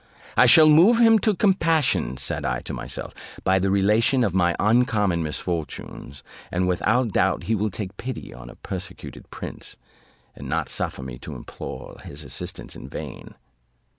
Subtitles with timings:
[0.35, 3.13] "I shall move him to compassion," said I to myself,
[3.43, 8.49] "by the relation of my uncommon misfortunes, and without doubt he will take pity on
[8.49, 9.77] a persecuted prince,
[10.35, 13.35] and not suffer me to implore his assistance in vain."